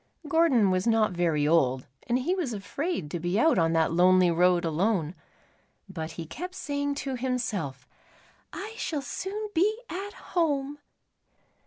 [0.27, 4.31] Gordon was not very old, and he was afraid to be out on that lonely
[4.31, 5.13] road alone,
[5.87, 7.87] but he kept saying to himself,
[8.51, 10.79] "I shall soon be at home."